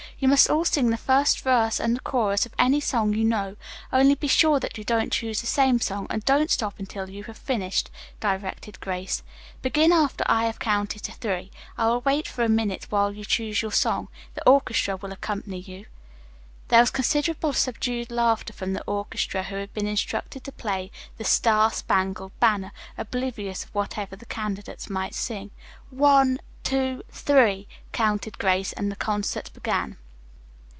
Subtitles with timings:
[0.19, 3.55] You may all sing the first verse and the chorus of any song you know,
[3.91, 7.23] only be sure that you don't choose the same song, and don't stop until you
[7.23, 9.23] have finished," directed Grace.
[9.63, 11.49] "Begin after I have counted three.
[11.75, 14.09] I will wait for a minute while you choose your song.
[14.35, 15.87] The orchestra will accompany you."
[16.67, 21.23] There was considerable subdued laughter from the orchestra, who had been instructed to play "The
[21.23, 25.49] Star Spangled Banner," oblivious of whatever the candidates might sing.
[25.89, 29.97] "One, two, three!" counted Grace, and the concert began.